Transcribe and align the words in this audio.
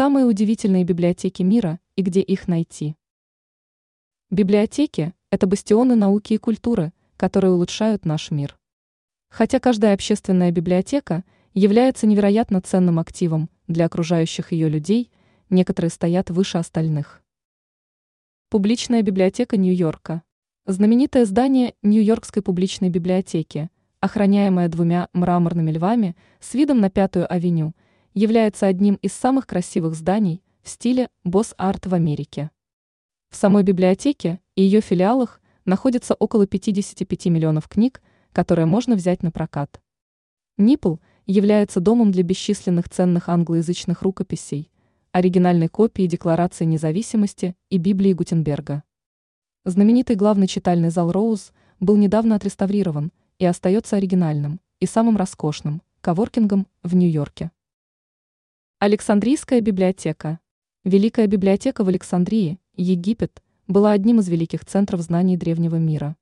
самые 0.00 0.24
удивительные 0.24 0.82
библиотеки 0.82 1.42
мира 1.42 1.78
и 1.94 2.00
где 2.00 2.22
их 2.22 2.48
найти. 2.48 2.96
Библиотеки– 4.30 5.12
это 5.30 5.46
бастионы 5.46 5.94
науки 5.94 6.32
и 6.32 6.38
культуры, 6.38 6.94
которые 7.18 7.52
улучшают 7.52 8.06
наш 8.06 8.30
мир. 8.30 8.58
Хотя 9.28 9.60
каждая 9.60 9.92
общественная 9.92 10.52
библиотека 10.52 11.22
является 11.52 12.06
невероятно 12.06 12.62
ценным 12.62 12.98
активом 12.98 13.50
для 13.68 13.84
окружающих 13.84 14.52
ее 14.52 14.70
людей, 14.70 15.10
некоторые 15.50 15.90
стоят 15.90 16.30
выше 16.30 16.56
остальных. 16.56 17.20
Публичная 18.48 19.02
библиотека 19.02 19.58
Нью-Йорка. 19.58 20.22
Знаменитое 20.64 21.26
здание 21.26 21.74
Нью-Йоркской 21.82 22.42
публичной 22.42 22.88
библиотеки, 22.88 23.68
охраняемое 24.00 24.68
двумя 24.68 25.10
мраморными 25.12 25.72
львами 25.72 26.16
с 26.40 26.54
видом 26.54 26.80
на 26.80 26.88
Пятую 26.88 27.30
авеню, 27.30 27.74
является 28.14 28.66
одним 28.66 28.94
из 28.96 29.12
самых 29.12 29.46
красивых 29.46 29.94
зданий 29.94 30.42
в 30.62 30.68
стиле 30.68 31.08
босс-арт 31.24 31.86
в 31.86 31.94
Америке. 31.94 32.50
В 33.30 33.36
самой 33.36 33.62
библиотеке 33.62 34.40
и 34.56 34.62
ее 34.62 34.80
филиалах 34.80 35.40
находится 35.64 36.14
около 36.14 36.46
55 36.46 37.26
миллионов 37.26 37.68
книг, 37.68 38.02
которые 38.32 38.66
можно 38.66 38.96
взять 38.96 39.22
на 39.22 39.30
прокат. 39.30 39.80
Нипл 40.58 40.96
является 41.26 41.80
домом 41.80 42.10
для 42.10 42.22
бесчисленных 42.22 42.88
ценных 42.88 43.28
англоязычных 43.28 44.02
рукописей, 44.02 44.70
оригинальной 45.12 45.68
копии 45.68 46.06
Декларации 46.06 46.64
независимости 46.64 47.54
и 47.68 47.78
Библии 47.78 48.12
Гутенберга. 48.12 48.82
Знаменитый 49.64 50.16
главный 50.16 50.46
читальный 50.46 50.90
зал 50.90 51.12
Роуз 51.12 51.52
был 51.78 51.96
недавно 51.96 52.34
отреставрирован 52.34 53.12
и 53.38 53.46
остается 53.46 53.96
оригинальным 53.96 54.60
и 54.80 54.86
самым 54.86 55.16
роскошным 55.16 55.82
коворкингом 56.00 56.66
в 56.82 56.94
Нью-Йорке. 56.94 57.50
Александрийская 58.82 59.60
библиотека. 59.60 60.40
Великая 60.84 61.26
библиотека 61.26 61.84
в 61.84 61.88
Александрии 61.88 62.58
Египет 62.76 63.42
была 63.66 63.92
одним 63.92 64.20
из 64.20 64.28
великих 64.30 64.64
центров 64.64 65.02
знаний 65.02 65.36
древнего 65.36 65.76
мира. 65.76 66.16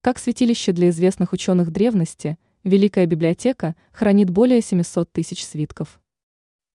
Как 0.00 0.18
святилище 0.18 0.72
для 0.72 0.90
известных 0.90 1.32
ученых 1.32 1.70
древности, 1.70 2.38
Великая 2.64 3.06
библиотека 3.06 3.76
хранит 3.92 4.30
более 4.30 4.60
700 4.62 5.12
тысяч 5.12 5.44
свитков. 5.44 6.00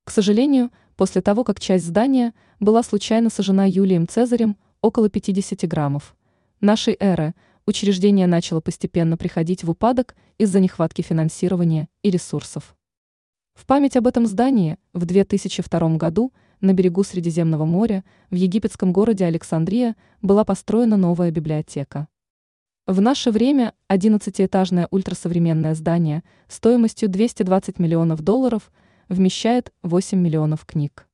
К 0.05 0.11
сожалению, 0.11 0.71
после 0.95 1.21
того, 1.21 1.43
как 1.43 1.59
часть 1.59 1.85
здания 1.85 2.33
была 2.61 2.81
случайно 2.81 3.29
сожжена 3.29 3.65
Юлием 3.65 4.07
Цезарем 4.07 4.55
около 4.79 5.09
50 5.09 5.67
граммов, 5.67 6.15
нашей 6.61 6.95
эры 7.01 7.35
учреждение 7.65 8.27
начало 8.27 8.61
постепенно 8.61 9.17
приходить 9.17 9.65
в 9.65 9.71
упадок 9.71 10.15
из-за 10.37 10.61
нехватки 10.61 11.01
финансирования 11.01 11.89
и 12.01 12.11
ресурсов. 12.11 12.76
В 13.57 13.65
память 13.65 13.97
об 13.97 14.05
этом 14.05 14.27
здании 14.27 14.77
в 14.93 15.05
2002 15.05 15.97
году– 15.97 16.31
на 16.61 16.73
берегу 16.73 17.03
Средиземного 17.03 17.65
моря 17.65 18.03
в 18.29 18.35
египетском 18.35 18.91
городе 18.91 19.25
Александрия 19.25 19.95
была 20.21 20.43
построена 20.43 20.97
новая 20.97 21.29
библиотека. 21.31 22.07
В 22.87 23.01
наше 23.01 23.31
время 23.31 23.73
11-этажное 23.89 24.87
ультрасовременное 24.89 25.75
здание 25.75 26.23
стоимостью 26.47 27.09
220 27.09 27.79
миллионов 27.79 28.21
долларов 28.21 28.71
вмещает 29.09 29.71
8 29.83 30.17
миллионов 30.17 30.65
книг. 30.65 31.07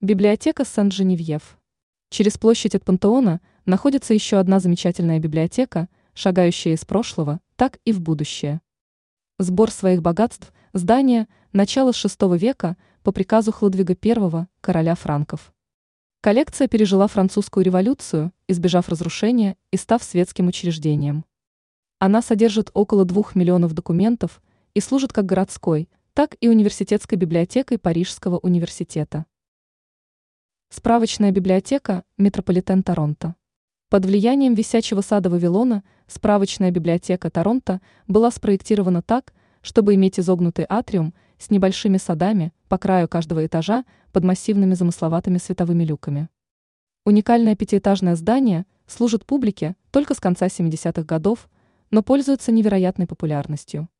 Библиотека 0.00 0.64
Сен-Женевьев. 0.64 1.58
Через 2.10 2.38
площадь 2.38 2.74
от 2.74 2.84
Пантеона 2.84 3.40
находится 3.66 4.14
еще 4.14 4.38
одна 4.38 4.58
замечательная 4.58 5.18
библиотека, 5.18 5.88
шагающая 6.14 6.72
из 6.72 6.84
прошлого, 6.84 7.40
так 7.56 7.78
и 7.84 7.92
в 7.92 8.00
будущее. 8.00 8.60
Сбор 9.38 9.70
своих 9.70 10.02
богатств 10.02 10.52
здания 10.72 11.28
начала 11.52 11.90
VI 11.90 12.36
века– 12.38 12.76
по 13.08 13.12
приказу 13.12 13.52
Хлодвига 13.52 13.96
I, 14.04 14.46
короля 14.60 14.94
франков. 14.94 15.54
Коллекция 16.20 16.68
пережила 16.68 17.06
французскую 17.06 17.64
революцию, 17.64 18.32
избежав 18.48 18.90
разрушения 18.90 19.56
и 19.70 19.78
став 19.78 20.02
светским 20.02 20.48
учреждением. 20.48 21.24
Она 22.00 22.20
содержит 22.20 22.70
около 22.74 23.06
двух 23.06 23.34
миллионов 23.34 23.72
документов 23.72 24.42
и 24.74 24.80
служит 24.80 25.14
как 25.14 25.24
городской, 25.24 25.88
так 26.12 26.36
и 26.42 26.48
университетской 26.48 27.16
библиотекой 27.16 27.78
Парижского 27.78 28.36
университета. 28.40 29.24
Справочная 30.68 31.30
библиотека 31.30 32.04
«Метрополитен 32.18 32.82
Торонто». 32.82 33.36
Под 33.88 34.04
влиянием 34.04 34.52
висячего 34.52 35.00
сада 35.00 35.30
Вавилона 35.30 35.82
справочная 36.08 36.70
библиотека 36.70 37.30
Торонто 37.30 37.80
была 38.06 38.30
спроектирована 38.30 39.00
так, 39.00 39.32
чтобы 39.68 39.96
иметь 39.96 40.18
изогнутый 40.18 40.64
атриум– 40.66 41.12
с 41.38 41.50
небольшими 41.50 41.98
садами 41.98 42.54
по 42.68 42.78
краю 42.78 43.06
каждого 43.06 43.44
этажа 43.44 43.84
под 44.12 44.24
массивными 44.24 44.72
замысловатыми 44.72 45.36
световыми 45.36 45.84
люками. 45.84 46.30
Уникальное 47.04 47.54
пятиэтажное 47.54 48.16
здание 48.16 48.64
служит 48.86 49.26
публике 49.26 49.76
только 49.90 50.14
с 50.14 50.20
конца 50.20 50.46
70-х 50.46 51.02
годов, 51.02 51.50
но 51.90 52.02
пользуется 52.02 52.50
невероятной 52.50 53.06
популярностью. 53.06 53.90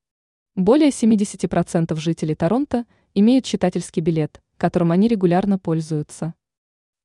Более 0.57 0.89
70% 0.89 1.95
жителей 1.97 2.35
Торонто 2.35 2.87
имеют 3.13 3.45
читательский 3.45 4.01
билет, 4.01 4.41
которым 4.57 4.91
они 4.91 5.07
регулярно 5.07 5.59
пользуются. 5.59 6.33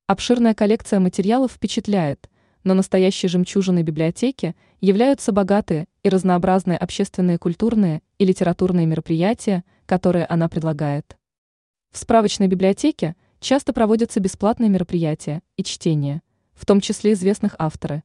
Обширная 0.08 0.54
коллекция 0.54 1.02
материалов 1.02 1.52
впечатляет, 1.52 2.30
но 2.64 2.74
настоящей 2.74 3.28
жемчужиной 3.28 3.84
библиотеки 3.84 4.56
являются 4.82 5.32
богатые 5.32 5.88
и 6.04 6.10
разнообразные 6.10 6.78
общественные, 6.78 7.38
культурные 7.38 8.02
и 8.18 8.26
литературные 8.26 8.86
мероприятия, 8.86 9.64
которые 9.86 10.26
она 10.26 10.50
предлагает. 10.50 11.18
В 11.92 11.98
справочной 11.98 12.48
библиотеке 12.48 13.16
часто 13.40 13.74
проводятся 13.74 14.20
бесплатные 14.20 14.70
мероприятия 14.70 15.42
и 15.58 15.64
чтения, 15.64 16.22
в 16.54 16.66
том 16.66 16.82
числе 16.82 17.14
известных 17.14 17.56
авторы. 17.60 18.04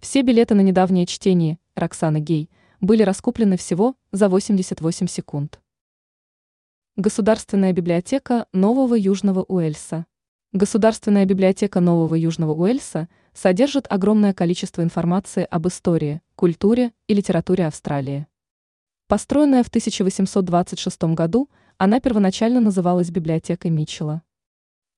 Все 0.00 0.22
билеты 0.22 0.54
на 0.54 0.60
недавнее 0.60 1.06
чтение 1.06 1.58
Роксаны 1.74 2.18
Гей 2.20 2.50
были 2.80 3.02
раскуплены 3.02 3.56
всего 3.56 3.94
за 4.12 4.28
88 4.28 5.06
секунд. 5.06 5.60
Государственная 6.96 7.72
библиотека 7.72 8.46
Нового 8.52 8.94
Южного 8.94 9.42
Уэльса. 9.42 10.06
Государственная 10.52 11.24
библиотека 11.24 11.80
Нового 11.80 12.14
Южного 12.14 12.52
Уэльса 12.52 13.08
содержит 13.34 13.86
огромное 13.90 14.32
количество 14.32 14.82
информации 14.82 15.46
об 15.50 15.66
истории, 15.66 16.22
культуре 16.36 16.92
и 17.08 17.14
литературе 17.14 17.66
Австралии. 17.66 18.26
Построенная 19.08 19.62
в 19.64 19.68
1826 19.68 21.02
году, 21.14 21.50
она 21.76 22.00
первоначально 22.00 22.60
называлась 22.60 23.10
библиотекой 23.10 23.70
Митчелла. 23.70 24.22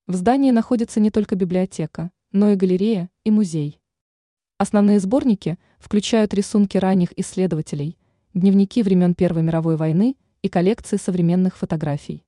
В 0.05 0.13
здании 0.15 0.51
находится 0.51 0.99
не 0.99 1.11
только 1.11 1.35
библиотека, 1.35 2.11
но 2.31 2.51
и 2.51 2.55
галерея 2.55 3.09
и 3.25 3.31
музей. 3.31 3.81
Основные 4.59 4.99
сборники 4.99 5.57
включают 5.79 6.33
рисунки 6.33 6.77
ранних 6.77 7.17
исследователей, 7.19 7.97
дневники 8.33 8.83
времен 8.83 9.15
Первой 9.15 9.41
мировой 9.41 9.75
войны 9.75 10.15
и 10.43 10.49
коллекции 10.49 10.97
современных 10.97 11.57
фотографий. 11.57 12.23